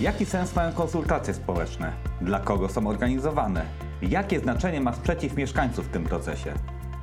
[0.00, 1.92] Jaki sens mają konsultacje społeczne?
[2.20, 3.64] Dla kogo są organizowane?
[4.02, 6.52] Jakie znaczenie ma sprzeciw mieszkańców w tym procesie?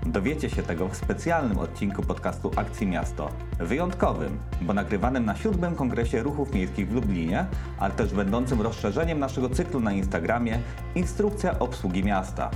[0.05, 3.29] Dowiecie się tego w specjalnym odcinku podcastu Akcji Miasto.
[3.59, 7.45] Wyjątkowym, bo nagrywanym na siódmym kongresie ruchów miejskich w Lublinie,
[7.79, 10.59] ale też będącym rozszerzeniem naszego cyklu na Instagramie
[10.95, 12.51] Instrukcja obsługi miasta.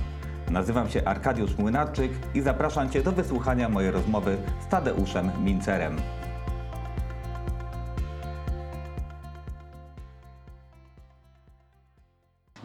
[0.50, 5.96] Nazywam się Arkadiusz Młynarczyk i zapraszam Cię do wysłuchania mojej rozmowy z Tadeuszem Mincerem.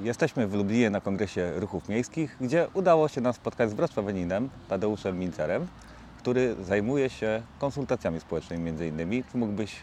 [0.03, 5.19] Jesteśmy w Lublinie na Kongresie Ruchów Miejskich, gdzie udało się nam spotkać z Wrocławianinem Tadeuszem
[5.19, 5.67] Mincerem,
[6.19, 9.23] który zajmuje się konsultacjami społecznymi między innymi.
[9.31, 9.75] Czy mógłbyś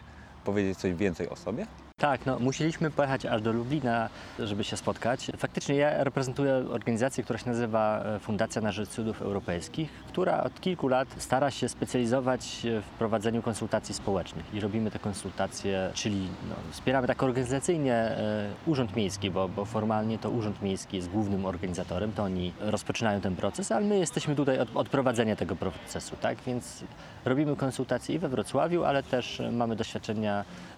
[0.44, 1.66] powiedzieć coś więcej o sobie?
[1.98, 4.08] Tak, no musieliśmy pojechać aż do Lublina,
[4.38, 5.30] żeby się spotkać.
[5.36, 10.60] Faktycznie ja reprezentuję organizację, która się nazywa e, Fundacja na Rzecz Cudów Europejskich, która od
[10.60, 16.54] kilku lat stara się specjalizować w prowadzeniu konsultacji społecznych i robimy te konsultacje, czyli no,
[16.70, 22.12] wspieramy tak organizacyjnie e, Urząd Miejski, bo, bo formalnie to Urząd Miejski jest głównym organizatorem,
[22.12, 26.38] to oni rozpoczynają ten proces, ale my jesteśmy tutaj od, od prowadzenia tego procesu, tak?
[26.46, 26.84] Więc
[27.24, 30.44] robimy konsultacje i we Wrocławiu, ale też mamy doświadczenia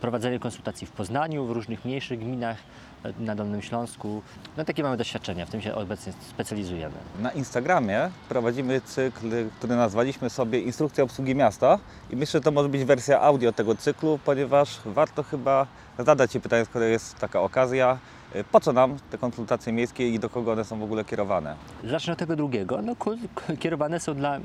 [0.00, 2.56] prowadzenie konsultacji w Poznaniu, w różnych mniejszych gminach.
[2.56, 4.22] e, na Dolnym Śląsku.
[4.56, 6.94] No takie mamy doświadczenia, w tym się obecnie specjalizujemy.
[7.20, 11.78] Na Instagramie prowadzimy cykl, który nazwaliśmy sobie Instrukcja obsługi miasta
[12.10, 15.66] i myślę, że to może być wersja audio tego cyklu, ponieważ warto chyba
[15.98, 17.98] zadać Ci pytanie, skoro jest taka okazja,
[18.36, 21.56] y, po co nam te konsultacje miejskie i do kogo one są w ogóle kierowane?
[21.84, 22.82] Zacznę od tego drugiego.
[22.82, 22.96] No,
[23.60, 24.38] kierowane są dla,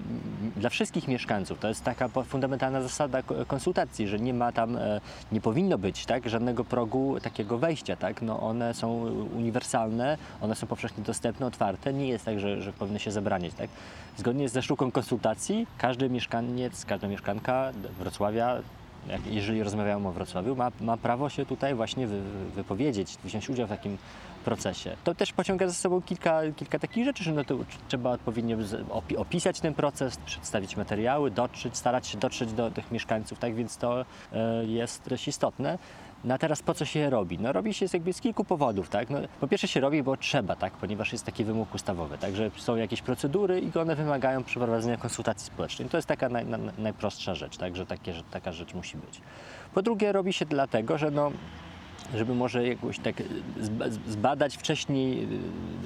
[0.58, 1.60] dla wszystkich mieszkańców.
[1.60, 6.06] To jest taka fundamentalna zasada ko- konsultacji, że nie ma tam, e, nie powinno być
[6.06, 7.96] tak, żadnego progu takiego wejścia.
[7.96, 8.22] Tak?
[8.22, 8.90] No, one są
[9.38, 11.94] uniwersalne, one są powszechnie dostępne, otwarte.
[11.94, 13.54] Nie jest tak, że, że powinny się zabraniać.
[13.54, 13.70] Tak?
[14.18, 18.62] Zgodnie ze sztuką konsultacji, każdy mieszkaniec, każda mieszkanka Wrocławia
[19.26, 22.22] jeżeli rozmawiamy o Wrocławiu, ma, ma prawo się tutaj właśnie wy,
[22.56, 23.98] wypowiedzieć, wziąć udział w takim
[24.42, 24.96] procesie.
[25.04, 27.58] To też pociąga za sobą kilka, kilka takich rzeczy, że no to
[27.88, 28.58] trzeba odpowiednio
[29.18, 34.06] opisać ten proces, przedstawić materiały, dotrzeć, starać się dotrzeć do tych mieszkańców, tak więc to
[34.34, 35.78] e, jest dość istotne.
[36.24, 37.40] No teraz po co się robi?
[37.40, 39.10] No robi się z jakby z kilku powodów, tak?
[39.10, 40.74] No, po pierwsze się robi, bo trzeba, tak?
[40.74, 45.90] Ponieważ jest taki wymóg ustawowy, także są jakieś procedury i one wymagają przeprowadzenia konsultacji społecznej.
[45.90, 47.76] To jest taka naj, na, najprostsza rzecz, tak?
[47.76, 49.22] Że, takie, że taka rzecz musi być.
[49.74, 51.32] Po drugie robi się dlatego, że no,
[52.16, 53.16] żeby może jakoś tak
[53.62, 55.28] zba- zbadać wcześniej,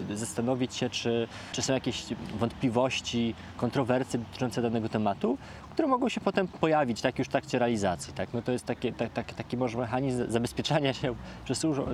[0.09, 2.05] y, zastanowić się, czy, czy są jakieś
[2.39, 5.37] wątpliwości, kontrowersje dotyczące danego tematu,
[5.71, 8.13] które mogą się potem pojawić tak już w trakcie realizacji.
[8.13, 8.33] Tak?
[8.33, 11.15] No to jest takie, tak, tak, taki może mechanizm zabezpieczania się
[11.45, 11.85] przysłużą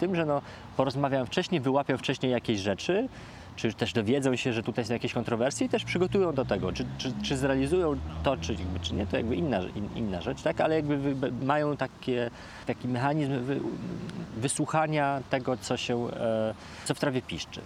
[0.00, 0.42] tym, że no,
[0.76, 3.08] porozmawiam wcześniej, wyłapią wcześniej jakieś rzeczy,
[3.58, 6.86] czy też dowiedzą się, że tutaj są jakieś kontrowersje i też przygotują do tego, czy,
[6.98, 10.60] czy, czy zrealizują to, czy, jakby, czy nie, to jakby inna, in, inna rzecz, tak?
[10.60, 12.30] ale jakby mają takie,
[12.66, 13.60] taki mechanizm wy,
[14.36, 16.54] wysłuchania tego, co się, e,
[16.84, 17.60] co w trawie piszczy.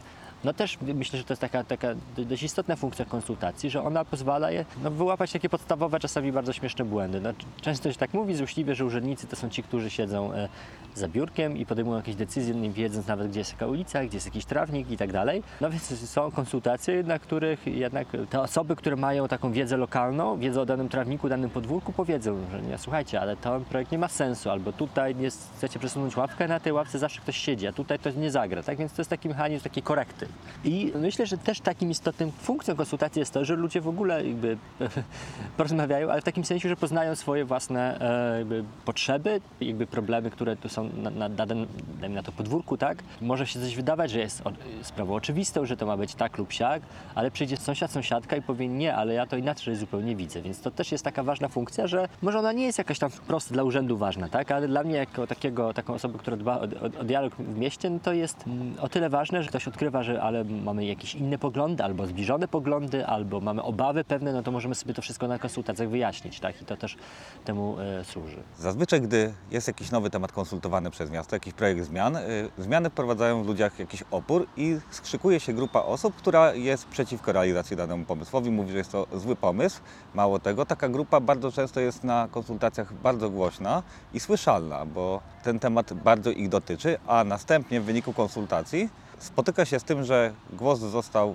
[0.44, 4.50] No też myślę, że to jest taka, taka dość istotna funkcja konsultacji, że ona pozwala
[4.50, 7.20] je no, wyłapać takie podstawowe, czasami bardzo śmieszne błędy.
[7.20, 7.30] No,
[7.60, 10.48] często się tak mówi złośliwie, że urzędnicy to są ci, którzy siedzą e,
[10.94, 14.26] za biurkiem i podejmują jakieś decyzje, nie wiedząc nawet, gdzie jest jaka ulica, gdzie jest
[14.26, 15.42] jakiś trawnik i tak dalej.
[15.60, 20.60] No więc są konsultacje, na których jednak te osoby, które mają taką wiedzę lokalną, wiedzę
[20.60, 24.50] o danym trawniku, danym podwórku, powiedzą, że nie, słuchajcie, ale ten projekt nie ma sensu,
[24.50, 28.10] albo tutaj jest, chcecie przesunąć ławkę, na tej ławce zawsze ktoś siedzi, a tutaj to
[28.10, 28.78] nie zagra, tak?
[28.78, 30.28] Więc to jest taki mechanizm takiej korekty.
[30.64, 34.56] I myślę, że też takim istotnym funkcją konsultacji jest to, że ludzie w ogóle jakby
[35.56, 40.56] porozmawiają, ale w takim sensie, że poznają swoje własne e, jakby potrzeby, jakby problemy, które
[40.56, 42.98] tu są na, na, na, na to podwórku, tak?
[43.20, 44.42] Może się coś wydawać, że jest
[44.82, 46.82] sprawą oczywistą, że to ma być tak lub siak,
[47.14, 50.70] ale przyjdzie sąsiad, sąsiadka i powie nie, ale ja to inaczej zupełnie widzę, więc to
[50.70, 53.96] też jest taka ważna funkcja, że może ona nie jest jakaś tam wprost dla urzędu
[53.96, 54.50] ważna, tak?
[54.50, 57.90] Ale dla mnie jako takiego, taką osobę, która dba o, o, o dialog w mieście,
[57.90, 61.38] no to jest mm, o tyle ważne, że ktoś odkrywa, że ale mamy jakieś inne
[61.38, 65.38] poglądy, albo zbliżone poglądy, albo mamy obawy pewne, no to możemy sobie to wszystko na
[65.38, 66.62] konsultacjach wyjaśnić, tak?
[66.62, 66.96] I to też
[67.44, 68.36] temu e, służy.
[68.58, 72.20] Zazwyczaj, gdy jest jakiś nowy temat konsultowany przez miasto, jakiś projekt zmian, y,
[72.58, 77.76] zmiany wprowadzają w ludziach jakiś opór i skrzykuje się grupa osób, która jest przeciwko realizacji
[77.76, 79.80] danemu pomysłowi, mówi, że jest to zły pomysł.
[80.14, 83.82] Mało tego, taka grupa bardzo często jest na konsultacjach bardzo głośna
[84.14, 88.88] i słyszalna, bo ten temat bardzo ich dotyczy, a następnie w wyniku konsultacji
[89.22, 91.34] spotyka się z tym, że głos został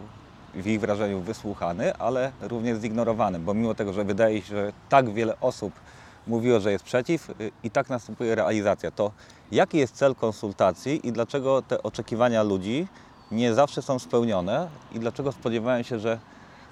[0.53, 5.13] w ich wrażeniu wysłuchany, ale również zignorowany, bo mimo tego, że wydaje się, że tak
[5.13, 5.73] wiele osób
[6.27, 8.91] mówiło, że jest przeciw y, i tak następuje realizacja.
[8.91, 9.11] To
[9.51, 12.87] jaki jest cel konsultacji i dlaczego te oczekiwania ludzi
[13.31, 16.19] nie zawsze są spełnione i dlaczego spodziewają się, że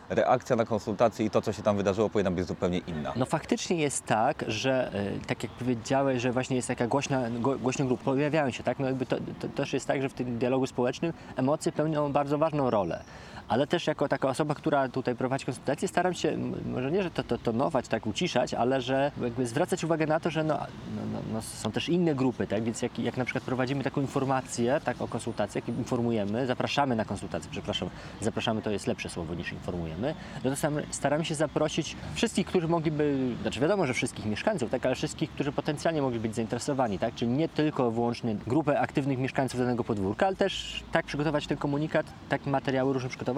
[0.10, 3.14] reakcja na konsultacje i to, co się tam wydarzyło, powinna być zupełnie inna.
[3.16, 7.58] No faktycznie jest tak, że e, tak jak powiedziałeś, że właśnie jest taka głośna, go-
[7.58, 8.80] grupa, pojawiają się, tak?
[8.80, 12.38] No jakby to, to też jest tak, że w tym dialogu społecznym emocje pełnią bardzo
[12.38, 13.04] ważną rolę.
[13.48, 17.24] Ale też jako taka osoba, która tutaj prowadzi konsultacje, staram się, może nie, że to,
[17.24, 20.58] to tonować, tak uciszać, ale że jakby zwracać uwagę na to, że no,
[20.96, 22.64] no, no, no są też inne grupy, tak?
[22.64, 27.52] Więc jak, jak na przykład prowadzimy taką informację, tak o konsultacjach, informujemy, zapraszamy na konsultacje,
[27.52, 27.90] przepraszam,
[28.22, 30.58] zapraszamy to jest lepsze słowo niż informujemy, no to
[30.92, 35.52] staramy się zaprosić wszystkich, którzy mogliby, znaczy wiadomo, że wszystkich mieszkańców, tak, ale wszystkich, którzy
[35.52, 37.16] potencjalnie mogli być zainteresowani, tak?
[37.16, 42.06] Czyli nie tylko wyłącznie grupę aktywnych mieszkańców danego podwórka, ale też tak przygotować ten komunikat,
[42.30, 43.35] tak materiały różne przygotować,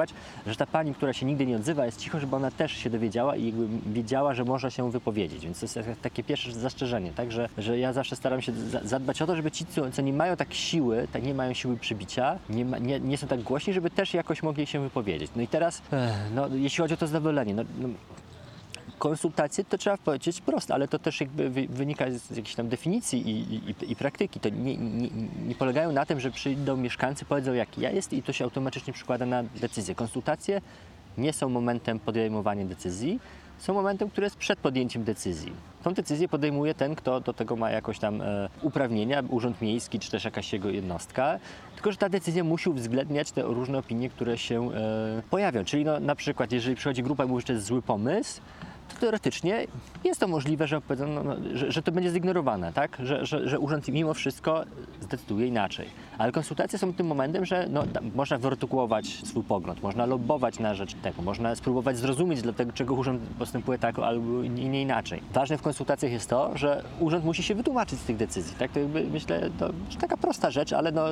[0.48, 3.36] że ta pani, która się nigdy nie odzywa, jest cicho, żeby ona też się dowiedziała
[3.36, 5.44] i jakby wiedziała, że można się wypowiedzieć.
[5.44, 7.32] Więc to jest tak- takie pierwsze zastrzeżenie, tak?
[7.32, 10.36] Że, że ja zawsze staram się za- zadbać o to, żeby ci, co, nie mają
[10.36, 13.90] tak siły, tak nie mają siły przybicia, nie, ma, nie, nie są tak głośni, żeby
[13.90, 15.32] też jakoś mogli się wypowiedzieć.
[15.36, 15.82] No i teraz,
[16.36, 17.90] no, jeśli chodzi o to zadowolenie, no, no,
[19.00, 23.30] konsultacje to trzeba powiedzieć prosto, ale to też jakby wy- wynika z jakiejś tam definicji
[23.30, 24.40] i, i, i praktyki.
[24.40, 25.10] To nie, nie,
[25.48, 28.94] nie polegają na tym, że przyjdą mieszkańcy, powiedzą jaki ja jest i to się automatycznie
[28.94, 29.96] przekłada na decyzję.
[29.96, 30.62] Konsultacje
[31.18, 33.20] nie są momentem podejmowania decyzji,
[33.58, 35.52] są momentem, który jest przed podjęciem decyzji.
[35.84, 40.12] Tą decyzję podejmuje ten, kto do tego ma jakoś tam e, uprawnienia, urząd miejski czy
[40.12, 41.40] też jakaś jego jednostka,
[41.76, 45.66] tylko że ta decyzja musi uwzględniać te różne opinie, które się e, pojawią.
[45.66, 48.42] Czyli no, na przykład, jeżeli przychodzi grupa i mówi, że to jest zły pomysł,
[48.94, 49.68] teoretycznie
[50.04, 52.98] jest to możliwe, że, no, no, że, że to będzie zignorowane, tak?
[53.04, 54.64] że, że, że urząd mimo wszystko
[55.02, 55.88] zdecyduje inaczej.
[56.18, 57.84] Ale konsultacje są tym momentem, że no,
[58.16, 63.80] można wyartykułować swój pogląd, można lobbować na rzecz tego, można spróbować zrozumieć, dlaczego urząd postępuje
[63.80, 65.22] tak albo nie, inaczej.
[65.34, 68.56] Ważne w konsultacjach jest to, że urząd musi się wytłumaczyć z tych decyzji.
[68.60, 68.72] Tak?
[68.72, 69.70] To jakby, myślę, to
[70.00, 71.06] taka prosta rzecz, ale, no,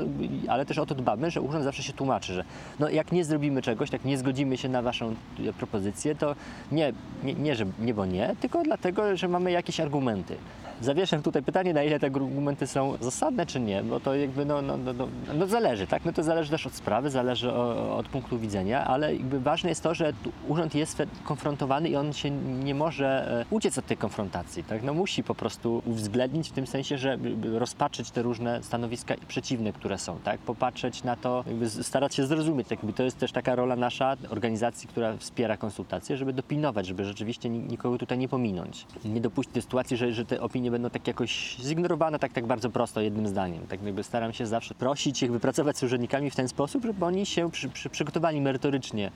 [0.48, 2.44] ale też o to dbamy, że urząd zawsze się tłumaczy, że
[2.80, 5.16] no, jak nie zrobimy czegoś, tak nie zgodzimy się na waszą
[5.48, 6.36] e, propozycję, to
[6.72, 6.94] nie,
[7.24, 10.36] nie, nie, że nie, bo nie, tylko dlatego, że mamy jakieś argumenty.
[10.82, 14.62] Zawieszę tutaj pytanie, na ile te argumenty są zasadne, czy nie, bo to jakby no,
[14.62, 16.06] no, no, no, no zależy, tak?
[16.06, 19.84] No to zależy też od sprawy, zależy o, od punktu widzenia, ale jakby ważne jest
[19.84, 20.14] to, że
[20.48, 22.32] urząd jest konfrontowany i on się
[22.64, 24.84] nie może e, uciec od tej konfrontacji, tak?
[24.84, 27.18] No musi po prostu uwzględnić w tym sensie, że
[27.54, 30.40] rozpatrzeć te różne stanowiska przeciwne, które są, tak?
[30.40, 31.44] Popatrzeć na to,
[31.82, 32.80] starać się zrozumieć, tak?
[32.80, 37.50] Jakby to jest też taka rola nasza, organizacji, która wspiera konsultacje, żeby dopilnować, żeby rzeczywiście
[37.50, 38.86] ni- nikogo tutaj nie pominąć.
[39.06, 42.70] Nie dopuścić do sytuacji, że, że te opinie będą tak jakoś zignorowane tak, tak bardzo
[42.70, 43.68] prosto jednym zdaniem.
[43.68, 47.26] Tak jakby staram się zawsze prosić, jakby pracować z urzędnikami w ten sposób, żeby oni
[47.26, 49.12] się przy, przy, przygotowali merytorycznie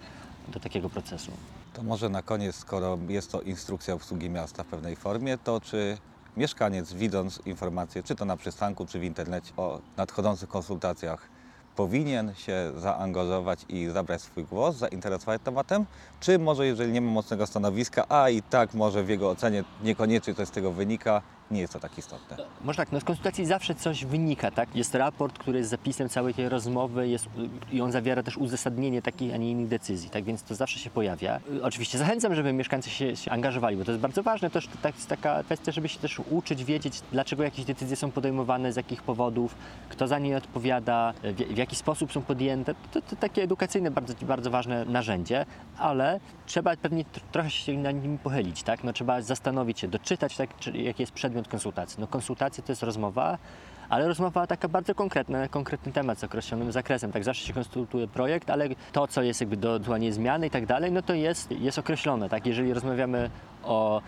[0.47, 1.31] do takiego procesu.
[1.73, 5.97] To może na koniec, skoro jest to instrukcja obsługi miasta w pewnej formie, to czy
[6.37, 11.29] mieszkaniec, widząc informacje, czy to na przystanku, czy w internecie o nadchodzących konsultacjach,
[11.75, 15.85] powinien się zaangażować i zabrać swój głos, zainteresować tematem,
[16.19, 20.33] czy może jeżeli nie ma mocnego stanowiska, a i tak może w jego ocenie niekoniecznie
[20.33, 22.37] coś z tego wynika, nie jest to tak istotne.
[22.63, 24.75] Może tak, no z konsultacji zawsze coś wynika, tak?
[24.75, 27.29] Jest raport, który jest zapisem całej tej rozmowy jest,
[27.71, 30.23] i on zawiera też uzasadnienie takich, a nie innych decyzji, tak?
[30.23, 31.39] Więc to zawsze się pojawia.
[31.61, 34.49] Oczywiście zachęcam, żeby mieszkańcy się, się angażowali, bo to jest bardzo ważne.
[34.49, 38.75] Też tak, taka kwestia, żeby się też uczyć, wiedzieć, dlaczego jakieś decyzje są podejmowane, z
[38.75, 39.55] jakich powodów,
[39.89, 42.75] kto za nie odpowiada, w, w jaki sposób są podjęte.
[42.91, 45.45] To, to takie edukacyjne, bardzo, bardzo ważne narzędzie,
[45.77, 48.83] ale trzeba pewnie tr- trochę się nad nim pochylić, tak?
[48.83, 51.97] No, trzeba zastanowić się, doczytać, tak, czy, jaki jest przedmiot konsultacji.
[52.01, 53.37] No konsultacje to jest rozmowa,
[53.89, 57.11] ale rozmowa taka bardzo konkretna, konkretny temat z określonym zakresem.
[57.11, 60.65] Tak zawsze się konsultuje projekt, ale to, co jest jakby do ewentualnie zmiany i tak
[60.65, 62.45] dalej, no to jest, jest określone, tak?
[62.45, 63.29] Jeżeli rozmawiamy
[63.63, 64.01] o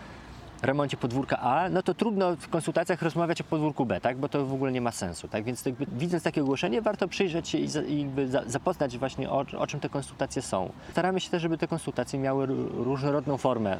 [0.62, 4.16] remoncie podwórka A, no to trudno w konsultacjach rozmawiać o podwórku B, tak?
[4.18, 5.28] bo to w ogóle nie ma sensu.
[5.28, 5.44] Tak?
[5.44, 9.44] Więc jakby, widząc takie ogłoszenie, warto przyjrzeć się i, za, i za, zapoznać właśnie o,
[9.58, 10.72] o czym te konsultacje są.
[10.90, 13.76] Staramy się też, żeby te konsultacje miały ró- różnorodną formę.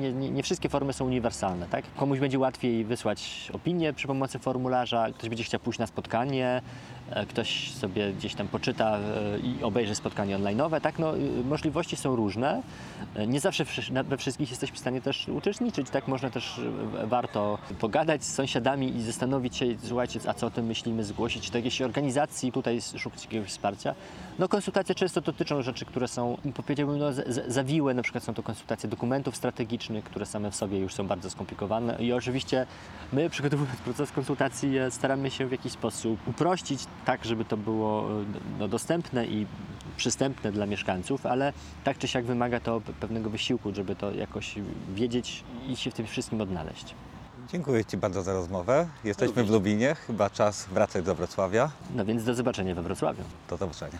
[0.00, 1.66] Nie, nie, nie wszystkie formy są uniwersalne.
[1.66, 1.84] Tak?
[1.96, 6.62] Komuś będzie łatwiej wysłać opinię przy pomocy formularza, ktoś będzie chciał pójść na spotkanie,
[7.28, 10.80] ktoś sobie gdzieś tam poczyta e, i obejrzy spotkanie online'owe.
[10.80, 10.98] Tak?
[10.98, 12.62] No, y, możliwości są różne.
[13.14, 13.64] E, Nie zawsze
[14.04, 16.60] we wszystkich jesteśmy w stanie też uczestniczyć, tak można też
[17.02, 21.50] e, warto pogadać z sąsiadami i zastanowić się, słuchajcie, a co o tym myślimy, zgłosić
[21.50, 23.94] do jakiejś organizacji, tutaj szukać jakiegoś wsparcia.
[24.38, 27.06] No konsultacje często dotyczą rzeczy, które są, powiedziałbym, no,
[27.48, 31.30] zawiłe, na przykład są to konsultacje dokumentów strategicznych, które same w sobie już są bardzo
[31.30, 32.66] skomplikowane i oczywiście
[33.12, 38.10] my przygotowując proces konsultacji e, staramy się w jakiś sposób uprościć tak, żeby to było
[38.20, 38.24] e,
[38.58, 39.46] no, dostępne i
[39.96, 41.52] przystępne dla mieszkańców, ale
[41.84, 44.54] tak czy siak wymaga to pe- pewnego wysiłku, żeby to jakoś
[44.94, 46.94] wiedzieć i się w tym wszystkim odnaleźć.
[47.52, 48.88] Dziękuję Ci bardzo za rozmowę.
[49.04, 51.70] Jesteśmy w Lubinie, chyba czas wracać do Wrocławia.
[51.94, 53.22] No więc do zobaczenia we Wrocławiu.
[53.50, 53.98] Do zobaczenia.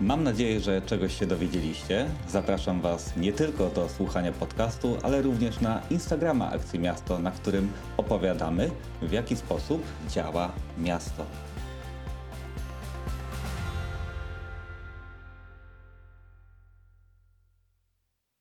[0.00, 2.06] Mam nadzieję, że czegoś się dowiedzieliście.
[2.28, 7.72] Zapraszam Was nie tylko do słuchania podcastu, ale również na Instagrama Akcji Miasto, na którym
[7.96, 8.70] opowiadamy,
[9.02, 11.26] w jaki sposób działa miasto.